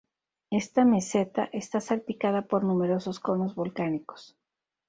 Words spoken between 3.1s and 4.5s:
conos volcánicos.